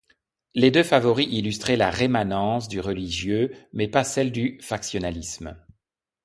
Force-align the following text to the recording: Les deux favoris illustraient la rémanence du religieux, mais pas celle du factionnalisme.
Les 0.55 0.71
deux 0.71 0.81
favoris 0.81 1.27
illustraient 1.31 1.75
la 1.77 1.91
rémanence 1.91 2.67
du 2.67 2.79
religieux, 2.79 3.53
mais 3.71 3.87
pas 3.87 4.03
celle 4.03 4.31
du 4.31 4.59
factionnalisme. 4.59 5.55